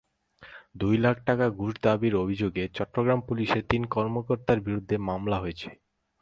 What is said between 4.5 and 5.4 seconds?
বিরুদ্ধে মামলা